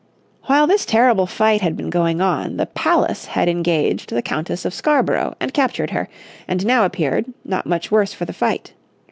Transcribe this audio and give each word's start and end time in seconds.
While 0.45 0.65
this 0.65 0.83
terrible 0.87 1.27
fight 1.27 1.61
had 1.61 1.77
been 1.77 1.91
going 1.91 2.21
on 2.21 2.57
the 2.57 2.65
Pallas 2.65 3.25
had 3.25 3.47
engaged 3.47 4.09
the 4.09 4.23
Countess 4.23 4.65
of 4.65 4.73
Scarborough, 4.73 5.35
and 5.39 5.53
captured 5.53 5.91
her, 5.91 6.09
and 6.47 6.65
now 6.65 6.85
appeared, 6.85 7.31
not 7.45 7.67
much 7.67 7.91
worse 7.91 8.11
for 8.11 8.25
the 8.25 8.33
fight. 8.33 8.73